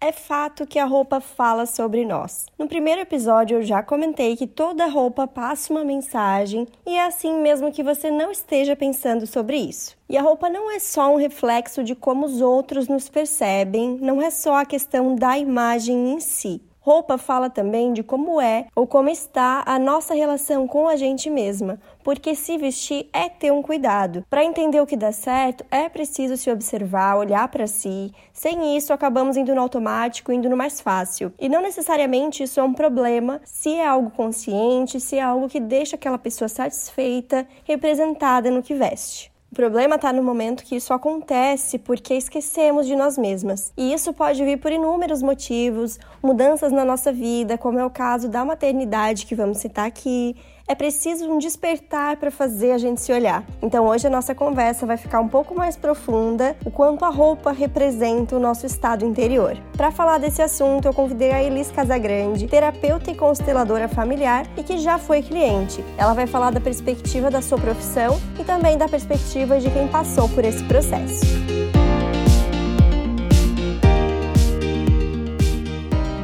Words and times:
É 0.00 0.12
fato 0.12 0.64
que 0.64 0.78
a 0.78 0.84
roupa 0.84 1.20
fala 1.20 1.66
sobre 1.66 2.04
nós. 2.04 2.46
No 2.56 2.68
primeiro 2.68 3.00
episódio 3.00 3.56
eu 3.56 3.62
já 3.64 3.82
comentei 3.82 4.36
que 4.36 4.46
toda 4.46 4.86
roupa 4.86 5.26
passa 5.26 5.72
uma 5.72 5.84
mensagem 5.84 6.68
e 6.86 6.94
é 6.94 7.04
assim 7.04 7.40
mesmo 7.40 7.72
que 7.72 7.82
você 7.82 8.08
não 8.08 8.30
esteja 8.30 8.76
pensando 8.76 9.26
sobre 9.26 9.56
isso. 9.56 9.96
E 10.08 10.16
a 10.16 10.22
roupa 10.22 10.48
não 10.48 10.70
é 10.70 10.78
só 10.78 11.12
um 11.12 11.16
reflexo 11.16 11.82
de 11.82 11.96
como 11.96 12.26
os 12.26 12.40
outros 12.40 12.86
nos 12.86 13.08
percebem, 13.08 13.98
não 14.00 14.22
é 14.22 14.30
só 14.30 14.54
a 14.58 14.64
questão 14.64 15.16
da 15.16 15.36
imagem 15.36 16.12
em 16.12 16.20
si. 16.20 16.62
Roupa 16.88 17.18
fala 17.18 17.50
também 17.50 17.92
de 17.92 18.02
como 18.02 18.40
é 18.40 18.64
ou 18.74 18.86
como 18.86 19.10
está 19.10 19.62
a 19.66 19.78
nossa 19.78 20.14
relação 20.14 20.66
com 20.66 20.88
a 20.88 20.96
gente 20.96 21.28
mesma, 21.28 21.78
porque 22.02 22.34
se 22.34 22.56
vestir 22.56 23.10
é 23.12 23.28
ter 23.28 23.52
um 23.52 23.60
cuidado. 23.60 24.24
Para 24.30 24.42
entender 24.42 24.80
o 24.80 24.86
que 24.86 24.96
dá 24.96 25.12
certo, 25.12 25.66
é 25.70 25.86
preciso 25.90 26.34
se 26.38 26.50
observar, 26.50 27.18
olhar 27.18 27.46
para 27.48 27.66
si. 27.66 28.10
Sem 28.32 28.74
isso, 28.74 28.90
acabamos 28.90 29.36
indo 29.36 29.54
no 29.54 29.60
automático, 29.60 30.32
indo 30.32 30.48
no 30.48 30.56
mais 30.56 30.80
fácil. 30.80 31.30
E 31.38 31.46
não 31.46 31.60
necessariamente 31.60 32.42
isso 32.42 32.58
é 32.58 32.62
um 32.62 32.72
problema 32.72 33.42
se 33.44 33.74
é 33.74 33.86
algo 33.86 34.08
consciente, 34.08 34.98
se 34.98 35.18
é 35.18 35.22
algo 35.22 35.46
que 35.46 35.60
deixa 35.60 35.94
aquela 35.94 36.16
pessoa 36.16 36.48
satisfeita, 36.48 37.46
representada 37.64 38.50
no 38.50 38.62
que 38.62 38.72
veste. 38.72 39.30
O 39.50 39.54
problema 39.54 39.96
está 39.96 40.12
no 40.12 40.22
momento 40.22 40.62
que 40.62 40.76
isso 40.76 40.92
acontece 40.92 41.78
porque 41.78 42.12
esquecemos 42.12 42.86
de 42.86 42.94
nós 42.94 43.16
mesmas. 43.16 43.72
E 43.78 43.94
isso 43.94 44.12
pode 44.12 44.44
vir 44.44 44.58
por 44.58 44.70
inúmeros 44.70 45.22
motivos, 45.22 45.98
mudanças 46.22 46.70
na 46.70 46.84
nossa 46.84 47.10
vida, 47.10 47.56
como 47.56 47.78
é 47.78 47.84
o 47.84 47.90
caso 47.90 48.28
da 48.28 48.44
maternidade 48.44 49.24
que 49.24 49.34
vamos 49.34 49.58
citar 49.58 49.86
aqui, 49.86 50.36
é 50.68 50.74
preciso 50.74 51.28
um 51.30 51.38
despertar 51.38 52.18
para 52.18 52.30
fazer 52.30 52.72
a 52.72 52.78
gente 52.78 53.00
se 53.00 53.10
olhar. 53.10 53.42
Então 53.62 53.86
hoje 53.86 54.06
a 54.06 54.10
nossa 54.10 54.34
conversa 54.34 54.84
vai 54.84 54.98
ficar 54.98 55.20
um 55.20 55.28
pouco 55.28 55.54
mais 55.54 55.76
profunda, 55.76 56.54
o 56.64 56.70
quanto 56.70 57.04
a 57.04 57.08
roupa 57.08 57.50
representa 57.50 58.36
o 58.36 58.38
nosso 58.38 58.66
estado 58.66 59.04
interior. 59.04 59.56
Para 59.76 59.90
falar 59.90 60.18
desse 60.18 60.42
assunto, 60.42 60.86
eu 60.86 60.92
convidei 60.92 61.32
a 61.32 61.42
Elis 61.42 61.70
Casagrande, 61.70 62.46
terapeuta 62.46 63.10
e 63.10 63.14
consteladora 63.14 63.88
familiar 63.88 64.46
e 64.56 64.62
que 64.62 64.76
já 64.76 64.98
foi 64.98 65.22
cliente. 65.22 65.82
Ela 65.96 66.12
vai 66.12 66.26
falar 66.26 66.50
da 66.50 66.60
perspectiva 66.60 67.30
da 67.30 67.40
sua 67.40 67.58
profissão 67.58 68.20
e 68.38 68.44
também 68.44 68.76
da 68.76 68.88
perspectiva 68.88 69.58
de 69.58 69.70
quem 69.70 69.88
passou 69.88 70.28
por 70.28 70.44
esse 70.44 70.62
processo. 70.64 71.24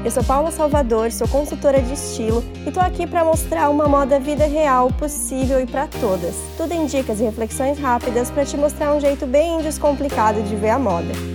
Eu 0.04 0.10
sou 0.10 0.22
Paula 0.22 0.50
Salvador, 0.50 1.10
sou 1.10 1.26
consultora 1.26 1.80
de 1.80 1.94
estilo 1.94 2.44
e 2.66 2.70
tô 2.70 2.78
aqui 2.78 3.06
para 3.06 3.24
mostrar 3.24 3.70
uma 3.70 3.88
moda 3.88 4.20
vida 4.20 4.44
real, 4.44 4.92
possível 4.92 5.58
e 5.58 5.66
para 5.66 5.86
todas. 5.86 6.34
Tudo 6.58 6.72
em 6.72 6.84
dicas 6.84 7.20
e 7.20 7.24
reflexões 7.24 7.78
rápidas 7.78 8.30
para 8.30 8.44
te 8.44 8.54
mostrar 8.54 8.94
um 8.94 9.00
jeito 9.00 9.24
bem 9.24 9.62
descomplicado 9.62 10.42
de 10.42 10.56
ver 10.56 10.70
a 10.70 10.78
moda. 10.78 11.33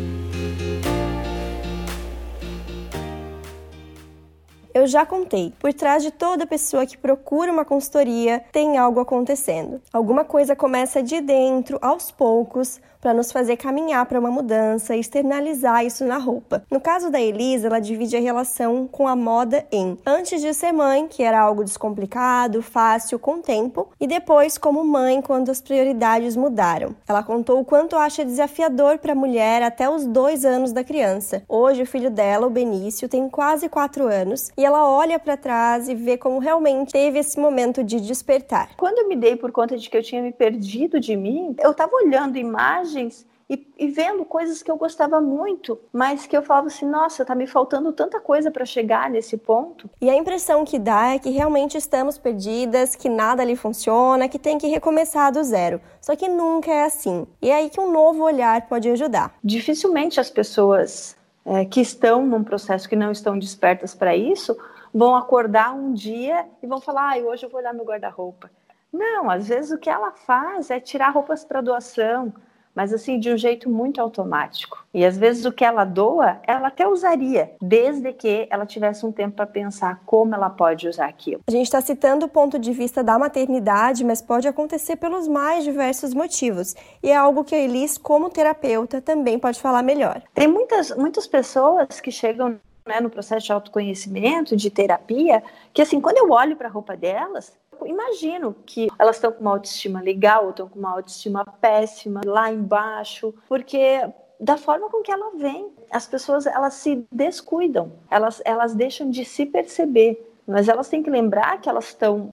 Eu 4.79 4.87
já 4.87 5.05
contei, 5.05 5.51
por 5.59 5.73
trás 5.73 6.01
de 6.01 6.09
toda 6.09 6.47
pessoa 6.47 6.85
que 6.85 6.97
procura 6.97 7.51
uma 7.51 7.65
consultoria 7.65 8.41
tem 8.49 8.77
algo 8.77 9.01
acontecendo. 9.01 9.81
Alguma 9.91 10.23
coisa 10.23 10.55
começa 10.55 11.03
de 11.03 11.19
dentro, 11.19 11.77
aos 11.81 12.11
poucos, 12.11 12.79
para 13.01 13.13
nos 13.13 13.31
fazer 13.31 13.57
caminhar 13.57 14.05
para 14.05 14.19
uma 14.19 14.29
mudança 14.29 14.95
e 14.95 14.99
externalizar 14.99 15.85
isso 15.85 16.03
na 16.05 16.17
roupa. 16.17 16.63
No 16.69 16.79
caso 16.79 17.09
da 17.09 17.19
Elisa, 17.19 17.67
ela 17.67 17.79
divide 17.79 18.17
a 18.17 18.19
relação 18.19 18.87
com 18.87 19.07
a 19.07 19.15
moda 19.15 19.65
em 19.71 19.97
antes 20.05 20.41
de 20.41 20.53
ser 20.53 20.71
mãe, 20.71 21.07
que 21.07 21.23
era 21.23 21.39
algo 21.39 21.63
descomplicado, 21.63 22.61
fácil, 22.61 23.17
com 23.17 23.41
tempo, 23.41 23.89
e 23.99 24.07
depois 24.07 24.57
como 24.57 24.83
mãe, 24.83 25.21
quando 25.21 25.49
as 25.49 25.61
prioridades 25.61 26.35
mudaram. 26.35 26.95
Ela 27.07 27.23
contou 27.23 27.59
o 27.59 27.65
quanto 27.65 27.95
acha 27.95 28.25
desafiador 28.25 28.97
para 28.97 29.13
a 29.13 29.15
mulher 29.15 29.63
até 29.63 29.89
os 29.89 30.05
dois 30.05 30.43
anos 30.43 30.71
da 30.71 30.83
criança. 30.83 31.43
Hoje, 31.47 31.83
o 31.83 31.87
filho 31.87 32.11
dela, 32.11 32.47
o 32.47 32.51
Benício, 32.51 33.07
tem 33.07 33.29
quase 33.29 33.69
quatro 33.69 34.07
anos 34.07 34.51
e 34.57 34.65
ela 34.69 34.87
olha 34.87 35.17
para 35.17 35.35
trás 35.35 35.89
e 35.89 35.95
vê 35.95 36.15
como 36.15 36.39
realmente 36.39 36.93
teve 36.93 37.19
esse 37.19 37.39
momento 37.39 37.83
de 37.83 37.99
despertar. 37.99 38.75
Quando 38.77 38.99
eu 38.99 39.07
me 39.07 39.15
dei 39.15 39.35
por 39.35 39.51
conta 39.51 39.75
de 39.75 39.89
que 39.89 39.97
eu 39.97 40.03
tinha 40.03 40.21
me 40.21 40.31
perdido 40.31 40.99
de 40.99 41.15
mim, 41.15 41.55
eu 41.59 41.71
estava 41.71 41.91
olhando 41.95 42.37
imagens 42.37 43.27
e, 43.49 43.67
e, 43.79 43.87
vendo 43.87 44.23
coisas 44.25 44.61
que 44.61 44.69
eu 44.69 44.77
gostava 44.77 45.19
muito, 45.19 45.79
mas 45.91 46.27
que 46.27 46.37
eu 46.37 46.43
falava 46.43 46.67
assim, 46.67 46.85
nossa, 46.85 47.25
tá 47.25 47.33
me 47.33 47.47
faltando 47.47 47.91
tanta 47.91 48.19
coisa 48.19 48.51
para 48.51 48.63
chegar 48.63 49.09
nesse 49.09 49.37
ponto. 49.37 49.89
E 49.99 50.07
a 50.07 50.15
impressão 50.15 50.63
que 50.63 50.77
dá 50.77 51.15
é 51.15 51.19
que 51.19 51.31
realmente 51.31 51.75
estamos 51.75 52.19
perdidas, 52.19 52.95
que 52.95 53.09
nada 53.09 53.41
ali 53.41 53.55
funciona, 53.55 54.29
que 54.29 54.37
tem 54.37 54.59
que 54.59 54.67
recomeçar 54.67 55.31
do 55.31 55.43
zero. 55.43 55.81
Só 55.99 56.15
que 56.15 56.29
nunca 56.29 56.71
é 56.71 56.83
assim. 56.83 57.25
E 57.41 57.49
é 57.49 57.55
aí 57.55 57.71
que 57.71 57.81
um 57.81 57.91
novo 57.91 58.23
olhar 58.23 58.67
pode 58.67 58.87
ajudar. 58.87 59.33
Dificilmente 59.43 60.19
as 60.19 60.29
pessoas 60.29 61.17
é, 61.49 61.65
que 61.65 61.81
estão 61.81 62.27
num 62.27 62.43
processo 62.43 62.87
que 62.87 62.95
não 62.95 63.11
estão 63.11 63.37
despertas 63.37 63.95
para 63.95 64.15
isso 64.15 64.55
vão 64.93 65.15
acordar 65.15 65.73
um 65.73 65.91
dia 65.93 66.45
e 66.61 66.67
vão 66.67 66.79
falar, 66.79 67.15
ah, 67.15 67.17
hoje 67.17 67.43
eu 67.43 67.49
vou 67.49 67.59
olhar 67.59 67.73
meu 67.73 67.85
guarda-roupa. 67.85 68.51
Não, 68.93 69.29
às 69.29 69.47
vezes 69.47 69.71
o 69.71 69.77
que 69.77 69.89
ela 69.89 70.11
faz 70.11 70.69
é 70.69 70.79
tirar 70.79 71.09
roupas 71.09 71.43
para 71.43 71.61
doação, 71.61 72.31
mas 72.75 72.93
assim 72.93 73.19
de 73.19 73.31
um 73.31 73.37
jeito 73.37 73.69
muito 73.69 73.99
automático. 74.01 74.85
E 74.93 75.05
às 75.05 75.17
vezes 75.17 75.45
o 75.45 75.51
que 75.51 75.63
ela 75.63 75.85
doa, 75.85 76.39
ela 76.47 76.67
até 76.69 76.87
usaria, 76.87 77.51
desde 77.61 78.11
que 78.13 78.47
ela 78.49 78.65
tivesse 78.65 79.05
um 79.05 79.11
tempo 79.11 79.35
para 79.35 79.45
pensar 79.45 80.01
como 80.05 80.33
ela 80.33 80.49
pode 80.49 80.87
usar 80.87 81.07
aquilo. 81.07 81.41
A 81.47 81.51
gente 81.51 81.65
está 81.65 81.81
citando 81.81 82.25
o 82.25 82.29
ponto 82.29 82.57
de 82.57 82.71
vista 82.71 83.03
da 83.03 83.19
maternidade, 83.19 84.03
mas 84.03 84.21
pode 84.21 84.47
acontecer 84.47 84.95
pelos 84.95 85.27
mais 85.27 85.63
diversos 85.63 86.13
motivos. 86.13 86.75
E 87.03 87.11
é 87.11 87.15
algo 87.15 87.43
que 87.43 87.53
a 87.53 87.59
Elis, 87.59 87.97
como 87.97 88.29
terapeuta, 88.29 89.01
também 89.01 89.37
pode 89.37 89.59
falar 89.59 89.83
melhor. 89.83 90.21
Tem 90.33 90.47
muitas, 90.47 90.95
muitas 90.95 91.27
pessoas 91.27 91.99
que 91.99 92.11
chegam 92.11 92.59
né, 92.87 92.99
no 92.99 93.09
processo 93.09 93.45
de 93.45 93.51
autoconhecimento, 93.51 94.55
de 94.55 94.69
terapia, 94.69 95.43
que 95.73 95.81
assim, 95.81 96.01
quando 96.01 96.17
eu 96.17 96.31
olho 96.31 96.55
para 96.55 96.67
a 96.67 96.71
roupa 96.71 96.97
delas, 96.97 97.53
imagino 97.85 98.55
que 98.65 98.87
elas 98.97 99.17
estão 99.17 99.31
com 99.31 99.41
uma 99.41 99.51
autoestima 99.51 100.01
legal, 100.01 100.45
ou 100.45 100.49
estão 100.51 100.69
com 100.69 100.79
uma 100.79 100.91
autoestima 100.91 101.45
péssima 101.59 102.21
lá 102.25 102.51
embaixo, 102.51 103.33
porque 103.47 104.01
da 104.39 104.57
forma 104.57 104.89
com 104.89 105.01
que 105.01 105.11
ela 105.11 105.31
vem, 105.35 105.71
as 105.91 106.07
pessoas 106.07 106.45
elas 106.45 106.75
se 106.75 107.05
descuidam, 107.11 107.91
elas, 108.09 108.41
elas 108.45 108.73
deixam 108.73 109.09
de 109.09 109.25
se 109.25 109.45
perceber, 109.45 110.33
mas 110.47 110.69
elas 110.69 110.87
têm 110.87 111.03
que 111.03 111.09
lembrar 111.09 111.59
que 111.59 111.69
elas 111.69 111.87
estão 111.87 112.31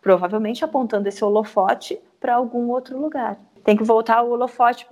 provavelmente 0.00 0.64
apontando 0.64 1.08
esse 1.08 1.24
holofote 1.24 2.00
para 2.18 2.34
algum 2.34 2.70
outro 2.70 2.98
lugar 2.98 3.38
tem 3.64 3.76
que 3.76 3.84
voltar 3.84 4.22
o 4.22 4.30
holofote 4.30 4.86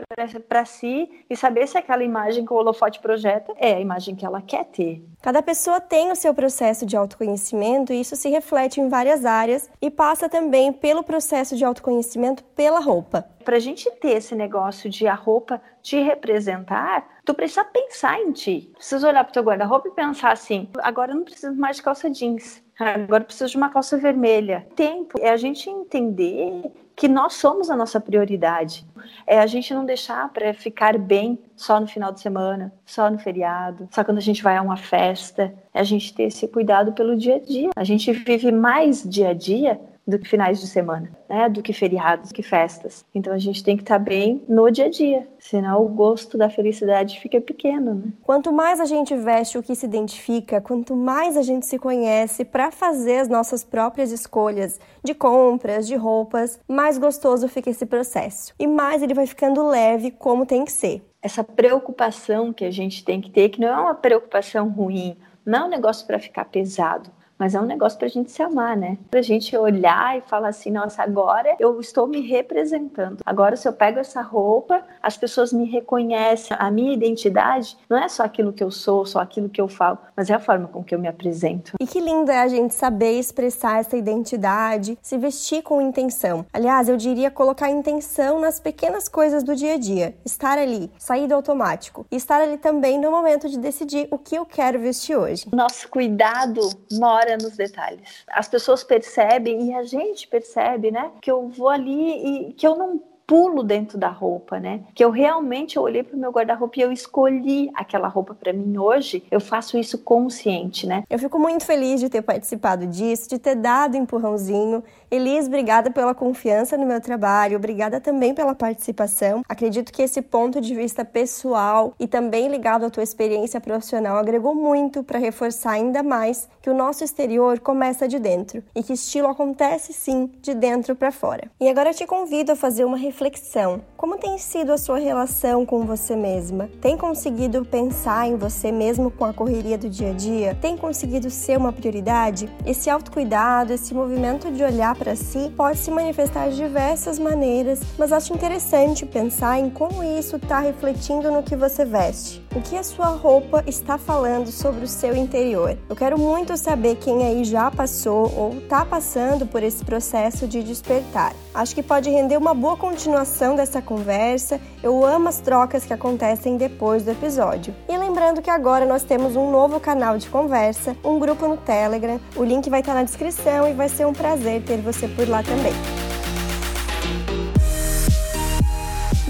para 0.49 0.65
si 0.65 1.09
e 1.29 1.37
saber 1.37 1.67
se 1.67 1.79
aquela 1.79 2.05
imagem 2.05 2.45
que 2.45 2.53
o 2.53 2.57
holofote 2.57 3.01
projeta 3.01 3.53
é 3.57 3.75
a 3.75 3.81
imagem 3.81 4.15
que 4.15 4.25
ela 4.25 4.41
quer 4.41 4.65
ter. 4.65 5.03
Cada 5.21 5.43
pessoa 5.43 5.81
tem 5.81 6.11
o 6.13 6.17
seu 6.17 6.33
processo 6.33 6.87
de 6.87 6.97
autoconhecimento 6.97 7.93
e 7.93 8.01
isso 8.01 8.17
se 8.17 8.29
reflete 8.29 8.81
em 8.81 8.89
várias 8.89 9.25
áreas 9.25 9.69
e 9.81 9.91
passa 9.91 10.29
também 10.29 10.73
pelo 10.73 11.03
processo 11.03 11.57
de 11.57 11.65
autoconhecimento 11.65 12.45
pela 12.45 12.81
roupa. 12.81 13.29
Para 13.45 13.57
a 13.57 13.61
gente 13.61 13.91
ter 13.93 14.19
esse 14.19 14.35
negócio 14.35 14.91
de 14.91 15.07
a 15.07 15.15
roupa 15.15 15.61
te 15.83 16.01
representar, 16.01 17.07
tu 17.25 17.33
precisa 17.33 17.65
pensar 17.65 18.21
em 18.21 18.31
ti. 18.33 18.71
Precisa 18.75 19.09
olhar 19.09 19.25
para 19.25 19.31
o 19.31 19.33
teu 19.33 19.43
guarda-roupa 19.43 19.89
e 19.89 19.93
pensar 19.93 20.33
assim: 20.33 20.69
agora 20.79 21.13
eu 21.13 21.17
não 21.17 21.25
preciso 21.25 21.55
mais 21.55 21.77
de 21.77 21.83
calça 21.83 22.11
jeans. 22.11 22.63
Agora 22.79 23.23
eu 23.23 23.27
preciso 23.27 23.51
de 23.51 23.57
uma 23.57 23.71
calça 23.71 23.97
vermelha. 23.97 24.67
Tempo 24.77 25.19
é 25.21 25.31
a 25.31 25.37
gente 25.37 25.69
entender 25.69 26.63
que 26.99 27.07
nós 27.07 27.35
somos 27.35 27.71
a 27.71 27.77
nossa 27.77 28.01
prioridade. 28.01 28.85
É 29.25 29.39
a 29.39 29.47
gente 29.47 29.73
não 29.73 29.87
deixar 29.87 30.29
para 30.31 30.53
ficar 30.53 30.99
bem 30.99 31.39
só 31.55 31.79
no 31.79 31.87
final 31.87 32.13
de 32.13 32.21
semana, 32.21 32.73
só 32.85 33.09
no 33.09 33.19
feriado, 33.21 33.89
só 33.93 34.03
quando 34.03 34.19
a 34.19 34.23
gente 34.23 34.43
vai 34.43 34.57
a 34.57 34.63
uma 34.63 34.77
festa. 34.77 35.55
É 35.73 35.79
a 35.79 35.85
gente 35.85 36.13
ter 36.13 36.25
esse 36.25 36.49
cuidado 36.49 36.93
pelo 36.93 37.17
dia 37.17 37.37
a 37.37 37.39
dia. 37.39 37.71
A 37.77 37.85
gente 37.85 38.13
vive 38.13 38.51
mais 38.51 39.09
dia 39.09 39.29
a 39.29 39.33
dia 39.33 39.81
do 40.09 40.19
que 40.19 40.27
finais 40.27 40.59
de 40.59 40.67
semana, 40.67 41.11
né? 41.29 41.51
Do 41.51 41.63
que 41.63 41.75
feriados, 41.75 42.31
do 42.31 42.35
que 42.35 42.43
festas. 42.43 43.05
Então 43.15 43.31
a 43.33 43.39
gente 43.39 43.63
tem 43.63 43.77
que 43.77 43.83
estar 43.83 43.99
tá 43.99 44.05
bem 44.05 44.43
no 44.49 44.71
dia 44.71 44.87
a 44.87 44.89
dia, 44.89 45.29
senão 45.39 45.85
o 45.85 45.89
gosto 45.89 46.39
da 46.39 46.49
felicidade 46.49 47.21
fica 47.21 47.39
pequeno, 47.41 47.95
né? 47.95 48.13
Quanto 48.23 48.51
mais 48.51 48.81
a 48.81 48.87
gente 48.87 49.15
veste 49.15 49.59
o 49.59 49.63
que 49.63 49.75
se 49.75 49.85
identifica, 49.85 50.63
quanto 50.63 50.97
mais 50.97 51.37
a 51.37 51.43
gente 51.43 51.67
se 51.67 51.79
conhece 51.79 52.43
para 52.43 52.71
fazer 52.71 53.19
as 53.19 53.29
nossas 53.29 53.63
próprias 53.63 54.11
escolhas 54.11 54.81
de 55.05 55.13
compras, 55.13 55.87
de 55.87 55.95
roupas, 55.95 56.59
mais 56.67 56.97
gostoso 56.97 57.47
fica 57.47 57.69
esse 57.69 57.85
processo. 57.85 58.55
E 58.59 58.67
mais 58.67 59.03
ele 59.03 59.13
vai 59.13 59.27
ficando 59.27 59.69
leve 59.69 60.11
como 60.11 60.47
tem 60.47 60.65
que 60.65 60.73
ser. 60.73 61.03
Essa 61.21 61.45
preocupação 61.45 62.53
que 62.53 62.65
a 62.65 62.71
gente 62.71 63.05
tem 63.05 63.21
que 63.21 63.31
ter, 63.31 63.51
que 63.51 63.61
não 63.61 63.69
é 63.69 63.77
uma 63.77 63.95
preocupação 63.95 64.71
ruim, 64.71 65.19
não 65.45 65.59
é 65.59 65.65
um 65.65 65.69
negócio 65.71 66.07
para 66.07 66.19
ficar 66.19 66.47
pesado, 66.47 67.11
mas 67.39 67.55
é 67.55 67.61
um 67.61 67.65
negócio 67.65 67.99
pra 67.99 68.09
gente 68.09 68.31
se 68.31 68.43
amar, 68.43 68.77
né? 68.77 68.99
Pra 69.11 69.23
gente 69.23 69.57
olhar 69.57 70.19
e 70.19 70.23
falar 70.23 70.49
assim, 70.49 70.71
nossa, 70.71 71.03
agora 71.03 71.57
eu 71.59 71.79
estou 71.81 72.07
me 72.07 72.21
representando. 72.21 73.19
Agora 73.25 73.57
se 73.57 73.69
eu 73.69 73.73
pego 73.73 73.99
essa 73.99 74.21
roupa, 74.21 74.83
as 75.03 75.17
pessoas 75.17 75.53
me 75.53 75.65
reconhecem, 75.65 76.57
a 76.59 76.71
minha 76.71 76.93
identidade 76.93 77.77
não 77.89 77.99
é 77.99 78.09
só 78.09 78.25
aquilo 78.25 78.53
que 78.53 78.63
eu 78.63 78.71
sou, 78.71 79.07
só 79.07 79.21
aquilo 79.21 79.49
que 79.49 79.61
eu 79.61 79.69
falo, 79.69 79.99
mas 80.17 80.31
é 80.31 80.35
a 80.35 80.41
forma 80.41 80.69
com 80.69 80.83
que 80.83 80.95
eu 80.95 80.99
me 80.99 81.09
apresento. 81.09 81.73
E 81.81 81.87
que 81.87 82.01
lindo 82.01 82.31
é 82.31 82.41
a 82.41 82.49
gente 82.49 82.75
saber 82.75 83.19
expressar 83.19 83.81
essa 83.81 83.97
identidade, 83.97 84.99
se 85.01 85.17
vestir 85.17 85.63
com 85.63 85.81
intenção. 85.81 86.45
Aliás, 86.53 86.89
eu 86.89 86.97
diria 86.97 87.31
colocar 87.31 87.71
intenção 87.71 88.41
nas 88.41 88.59
pequenas 88.59 89.09
coisas 89.09 89.43
do 89.43 89.55
dia 89.55 89.75
a 89.75 89.79
dia, 89.79 90.17
estar 90.25 90.59
ali, 90.59 90.91
sair 90.99 91.27
do 91.27 91.35
automático 91.35 92.07
e 92.11 92.17
estar 92.17 92.41
ali 92.41 92.59
também 92.59 92.99
no 92.99 93.11
momento 93.11 93.49
de 93.49 93.59
decidir 93.59 94.09
o 94.11 94.19
que 94.19 94.37
eu 94.37 94.45
quero 94.45 94.79
vestir 94.79 95.17
hoje. 95.17 95.47
Nosso 95.53 95.89
cuidado 95.89 96.61
mora 96.93 97.28
nos 97.37 97.57
detalhes. 97.57 98.25
As 98.29 98.49
pessoas 98.49 98.83
percebem 98.83 99.69
e 99.69 99.75
a 99.75 99.83
gente 99.83 100.27
percebe, 100.29 100.91
né, 100.91 101.11
que 101.21 101.31
eu 101.31 101.49
vou 101.49 101.69
ali 101.69 102.49
e 102.49 102.53
que 102.53 102.67
eu 102.67 102.77
não 102.77 103.03
pulo 103.29 103.63
dentro 103.63 103.99
da 103.99 104.09
roupa, 104.09 104.59
né? 104.59 104.81
Que 104.95 105.05
eu 105.05 105.11
realmente 105.11 105.77
eu 105.77 105.83
olhei 105.83 106.03
para 106.03 106.17
o 106.17 106.19
meu 106.19 106.33
guarda-roupa 106.33 106.79
e 106.79 106.83
eu 106.83 106.91
escolhi 106.91 107.71
aquela 107.75 108.09
roupa 108.09 108.35
para 108.35 108.55
mim 108.55 108.79
hoje. 108.79 109.23
Eu 109.31 109.39
faço 109.39 109.77
isso 109.77 109.99
consciente, 109.99 110.87
né? 110.87 111.05
Eu 111.11 111.19
fico 111.19 111.39
muito 111.39 111.67
feliz 111.67 112.01
de 112.01 112.09
ter 112.09 112.23
participado 112.23 112.87
disso, 112.87 113.29
de 113.29 113.39
ter 113.39 113.55
dado 113.55 113.99
um 113.99 114.03
empurrãozinho. 114.03 114.83
Elis, 115.11 115.47
obrigada 115.47 115.91
pela 115.91 116.15
confiança 116.15 116.79
no 116.79 116.87
meu 116.87 117.03
trabalho, 117.03 117.59
obrigada 117.59 118.01
também 118.01 118.35
pela 118.35 118.55
participação. 118.55 119.43
Acredito 119.47 119.93
que 119.93 120.03
esse 120.03 120.23
ponto 120.23 120.59
de 120.59 120.75
vista 120.75 121.05
pessoal 121.05 121.93
e 122.01 122.07
também 122.07 122.49
ligado 122.49 122.87
à 122.87 122.91
tua 122.91 123.03
experiência 123.03 123.61
profissional 123.61 124.17
agregou 124.17 124.55
muito 124.55 125.03
para 125.03 125.19
reforçar 125.19 125.73
ainda 125.73 126.03
mais 126.03 126.49
que 126.63 126.71
o 126.71 126.75
nosso 126.75 127.05
exterior 127.05 127.61
começa 127.61 128.09
de 128.09 128.19
dentro 128.19 128.63
e 128.75 128.83
que 128.83 128.95
estilo 128.95 129.29
acontece 129.29 129.93
sim 129.93 130.31
de 130.41 130.55
dentro 130.55 130.97
para 130.97 131.13
fora. 131.13 131.51
E 131.61 131.69
agora 131.69 131.93
te 131.93 132.07
convido 132.07 132.53
a 132.53 132.57
fazer 132.57 132.87
uma 132.87 132.97
reflexão. 133.19 133.81
Como 133.97 134.17
tem 134.17 134.39
sido 134.39 134.73
a 134.73 134.79
sua 134.79 134.99
relação 134.99 135.67
com 135.67 135.85
você 135.85 136.15
mesma? 136.15 136.71
Tem 136.81 136.97
conseguido 136.97 137.65
pensar 137.65 138.29
em 138.29 138.37
você 138.37 138.71
mesmo 138.71 139.11
com 139.11 139.25
a 139.25 139.35
correria 139.35 139.77
do 139.77 139.91
dia 139.91 140.11
a 140.11 140.13
dia? 140.13 140.57
Tem 140.61 140.77
conseguido 140.77 141.29
ser 141.29 141.59
uma 141.59 141.73
prioridade? 141.73 142.49
Esse 142.65 142.89
autocuidado, 142.89 143.73
esse 143.73 143.93
movimento 143.93 144.53
de 144.53 144.63
olhar 144.63 144.95
para 144.95 145.17
si 145.17 145.53
pode 145.57 145.79
se 145.79 145.91
manifestar 145.91 146.49
de 146.49 146.57
diversas 146.57 147.19
maneiras, 147.19 147.81
mas 147.99 148.13
acho 148.13 148.33
interessante 148.33 149.05
pensar 149.05 149.59
em 149.59 149.69
como 149.69 150.05
isso 150.05 150.37
está 150.37 150.61
refletindo 150.61 151.29
no 151.33 151.43
que 151.43 151.57
você 151.57 151.85
veste. 151.85 152.48
O 152.59 152.61
que 152.61 152.77
a 152.77 152.83
sua 152.83 153.11
roupa 153.11 153.63
está 153.69 153.97
falando 153.97 154.51
sobre 154.51 154.83
o 154.83 154.89
seu 154.89 155.15
interior? 155.15 155.79
Eu 155.89 155.95
quero 155.95 156.19
muito 156.19 156.57
saber 156.57 156.97
quem 156.97 157.25
aí 157.25 157.45
já 157.45 157.71
passou 157.71 158.35
ou 158.37 158.59
está 158.59 158.85
passando 158.85 159.47
por 159.47 159.63
esse 159.63 159.85
processo 159.85 160.45
de 160.49 160.61
despertar. 160.65 161.33
Acho 161.55 161.73
que 161.73 161.85
pode 161.85 162.11
render 162.11 162.37
uma 162.37 162.55
boa 162.55 162.77
continuação 162.77 163.55
dessa 163.55 163.81
conversa. 163.81 164.61
Eu 164.83 165.07
amo 165.07 165.29
as 165.29 165.39
trocas 165.39 165.85
que 165.85 165.93
acontecem 165.93 166.57
depois 166.57 167.05
do 167.05 167.13
episódio. 167.13 167.73
E 167.89 167.97
lembrando 167.97 168.43
que 168.43 168.51
agora 168.51 168.85
nós 168.85 169.05
temos 169.05 169.37
um 169.37 169.53
novo 169.53 169.79
canal 169.79 170.19
de 170.19 170.29
conversa, 170.29 170.97
um 171.05 171.21
grupo 171.21 171.47
no 171.47 171.59
Telegram. 171.59 172.21
O 172.35 172.43
link 172.43 172.69
vai 172.69 172.81
estar 172.81 172.95
na 172.95 173.05
descrição 173.05 173.69
e 173.69 173.73
vai 173.73 173.89
ser 173.89 174.05
um 174.05 174.13
prazer 174.13 174.65
ter 174.65 174.79
você 174.79 175.07
por 175.07 175.29
lá 175.29 175.45
também. 175.45 175.98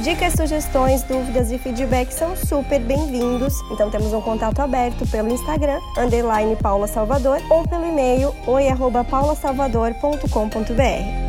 Dicas, 0.08 0.32
sugestões, 0.32 1.02
dúvidas 1.02 1.52
e 1.52 1.58
feedback 1.58 2.10
são 2.12 2.34
super 2.34 2.80
bem-vindos. 2.80 3.52
Então 3.70 3.90
temos 3.90 4.14
um 4.14 4.22
contato 4.22 4.58
aberto 4.60 5.06
pelo 5.10 5.30
Instagram, 5.30 5.78
underline 5.98 6.56
Paula 6.56 6.86
Salvador, 6.86 7.42
ou 7.50 7.68
pelo 7.68 7.84
e-mail 7.84 8.34
oi@paulasalvador.com.br. 8.46 11.27